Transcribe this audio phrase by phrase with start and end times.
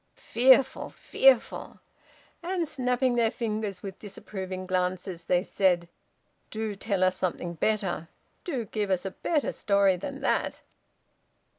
[0.15, 0.89] Fearful!
[0.89, 1.79] fearful!"
[2.41, 5.87] And, snapping their fingers with disapproving glances, they said,
[6.49, 8.09] "Do tell us something better
[8.43, 10.61] do give us a better story than that."